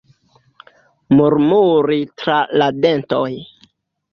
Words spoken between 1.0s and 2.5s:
Murmuri tra